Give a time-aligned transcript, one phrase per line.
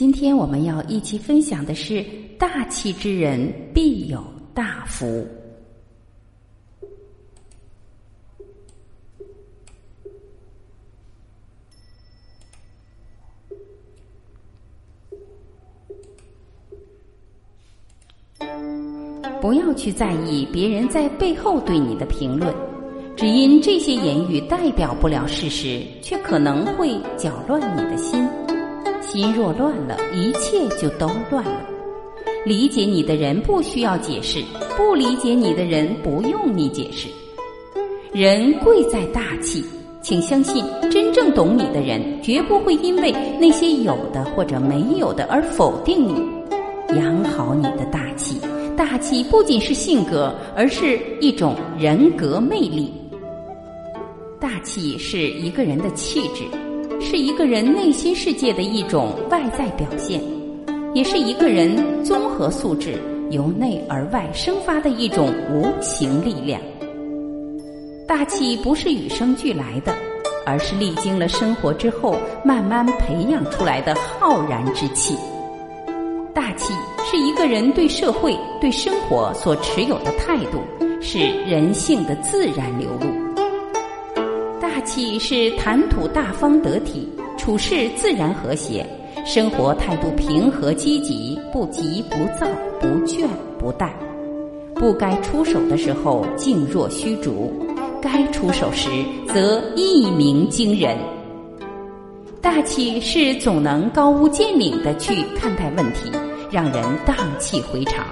[0.00, 2.02] 今天我们要一起分享的是：
[2.38, 5.28] 大气之人必有大福。
[19.38, 22.54] 不要去在意别人在背后对你的评论，
[23.14, 28.26] 只因这些言语代表不了事实，却可能会搅乱你的心。
[29.12, 31.66] 心若乱了，一切就都乱了。
[32.46, 34.40] 理解你的人不需要解释，
[34.76, 37.08] 不理解你的人不用你解释。
[38.12, 39.64] 人贵在大气，
[40.00, 46.14] 请相信，真正懂你的人，绝不会因为那些有的或者没有的而否定你。
[46.96, 48.40] 养好你的大气，
[48.76, 52.92] 大气不仅是性格，而是一种人格魅力。
[54.38, 56.44] 大气是一个人的气质。
[57.00, 60.20] 是一个人内心世界的一种外在表现，
[60.94, 62.94] 也是一个人综合素质
[63.30, 66.60] 由内而外生发的一种无形力量。
[68.06, 69.94] 大气不是与生俱来的，
[70.44, 75.16] 而是历经了生活之后慢慢培养出来的浩然之气。
[76.34, 80.60] 大气是一个人对社会、对生活所持有的态度，
[81.00, 83.29] 是人性的自然流露。
[84.80, 88.82] 大气是谈吐大方得体，处事自然和谐，
[89.26, 92.46] 生活态度平和积极，不急不躁，
[92.80, 93.26] 不倦
[93.58, 93.90] 不怠。
[94.74, 97.52] 不该出手的时候静若虚竹，
[98.00, 98.88] 该出手时
[99.28, 100.96] 则一鸣惊人。
[102.40, 106.10] 大气是总能高屋建瓴的去看待问题，
[106.50, 108.06] 让人荡气回肠，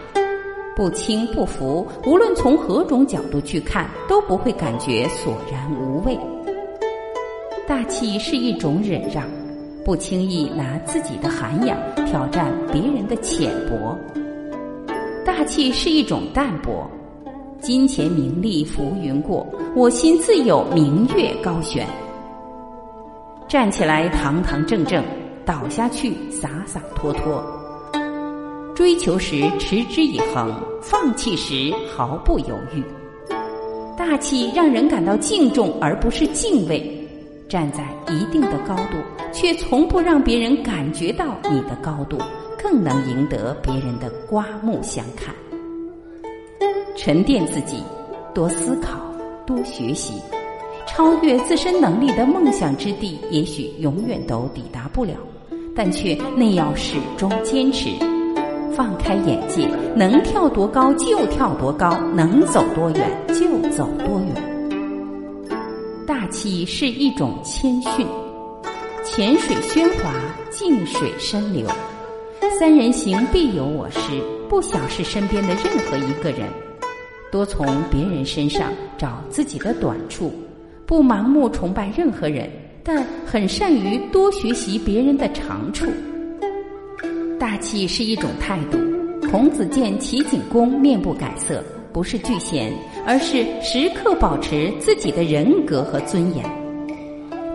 [0.76, 6.14] 不轻不浮，无论从何种角度去看，都不会感觉索然无味。
[7.68, 9.28] 大气是一种忍让，
[9.84, 13.94] 不轻易拿自己的涵养挑战别人的浅薄。
[15.22, 16.90] 大气是一种淡泊，
[17.60, 19.46] 金钱名利浮云过，
[19.76, 21.86] 我心自有明月高悬。
[23.46, 25.04] 站起来堂堂正正，
[25.44, 27.44] 倒下去洒洒脱脱。
[28.74, 32.82] 追求时持之以恒，放弃时毫不犹豫。
[33.94, 36.94] 大气让人感到敬重，而不是敬畏。
[37.48, 38.98] 站在一定的高度，
[39.32, 42.18] 却从不让别人感觉到你的高度，
[42.62, 45.34] 更能赢得别人的刮目相看。
[46.94, 47.82] 沉淀自己，
[48.34, 49.00] 多思考，
[49.46, 50.20] 多学习，
[50.86, 55.14] 超越自身能力的梦想之地，也许永远都抵达不了，
[55.74, 57.88] 但却内要始终坚持，
[58.74, 59.66] 放开眼界，
[59.96, 64.57] 能跳多高就跳多高，能走多远就走多远。
[66.28, 68.06] 大气是一种谦逊，
[69.02, 70.12] 浅水喧哗，
[70.50, 71.66] 静水深流。
[72.58, 73.98] 三人行必有我师，
[74.46, 76.46] 不小视身边的任何一个人，
[77.32, 80.30] 多从别人身上找自己的短处，
[80.84, 82.46] 不盲目崇拜任何人，
[82.84, 85.86] 但很善于多学习别人的长处。
[87.40, 88.78] 大气是一种态度。
[89.30, 91.64] 孔子见齐景公面不改色。
[91.92, 92.72] 不是拒贤，
[93.06, 96.44] 而是时刻保持自己的人格和尊严。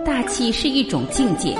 [0.05, 1.55] 大气是一种境界，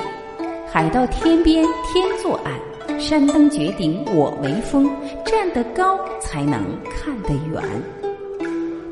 [0.70, 4.90] 海到天边天作岸，山登绝顶我为峰。
[5.24, 7.62] 站得高才能看得远。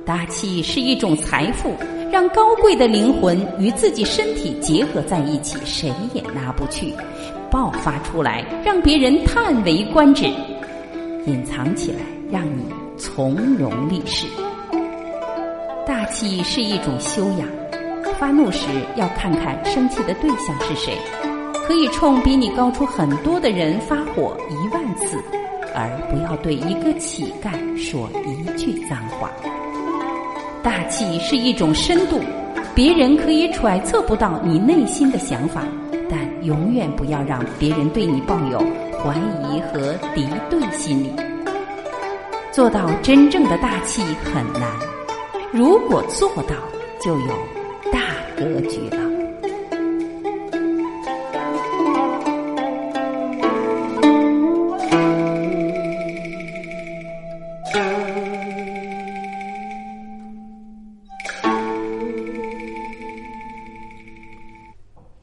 [0.05, 1.73] 大气是一种财富，
[2.11, 6.93] 让高贵的灵魂与自己身体结合在一起，谁也拿不去，
[7.51, 10.25] 爆发出来，让别人叹为观止。
[11.27, 11.99] 隐藏起来，
[12.31, 12.82] 让你。
[13.03, 14.29] 从容立世，
[15.85, 17.49] 大气是一种修养。
[18.17, 20.97] 发怒时要看看生气的对象是谁，
[21.67, 25.21] 可以冲比你高出很多的人发火一万次，
[25.75, 29.29] 而不要对一个乞丐说一句脏话。
[30.63, 32.21] 大气是一种深度，
[32.73, 35.65] 别人可以揣测不到你内心的想法，
[36.09, 38.61] 但永远不要让别人对你抱有
[39.03, 41.13] 怀疑和敌对心理。
[42.53, 44.71] 做到真正的大气很难，
[45.51, 46.55] 如果做到
[47.01, 47.29] 就有
[47.91, 47.99] 大
[48.37, 48.99] 格局了。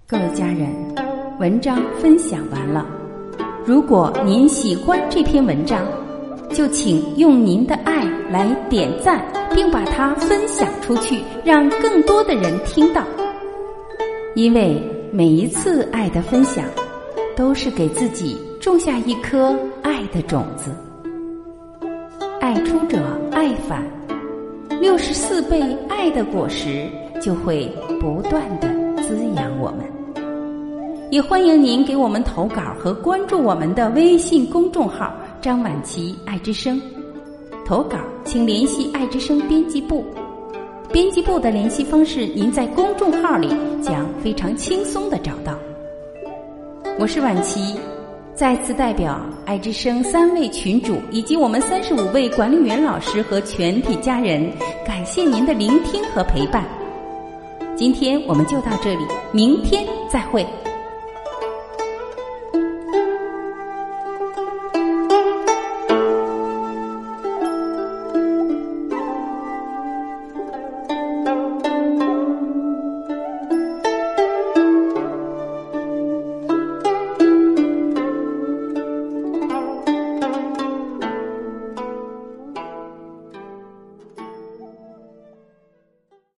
[0.07, 0.73] 各位家人，
[1.39, 2.83] 文章分享完了，
[3.63, 5.85] 如果您喜欢这篇文章。
[6.53, 9.23] 就请用您的爱来点赞，
[9.53, 13.03] 并把它分享出去，让更多的人听到。
[14.35, 14.81] 因为
[15.11, 16.65] 每一次爱的分享，
[17.35, 20.71] 都是给自己种下一颗爱的种子。
[22.39, 22.97] 爱出者
[23.31, 23.83] 爱返，
[24.81, 26.87] 六十四倍爱的果实
[27.21, 28.67] 就会不断的
[29.03, 29.79] 滋养我们。
[31.11, 36.81] 也欢迎您给我们投稿和关注我们的微信公众号“张晚琪爱之声”。
[37.65, 40.03] 投稿请联系爱之声编辑部，
[40.91, 43.47] 编辑部的联系方式您在公众号里
[43.79, 45.55] 将非常轻松的找到。
[46.97, 47.75] 我是晚琪，
[48.33, 54.51] 再次代表爱之声三位群主以及我们三十五位管理员老师和全体家人，
[54.83, 56.65] 感谢您的聆听和陪伴。
[57.75, 60.43] 今天我们就到这里，明天再会。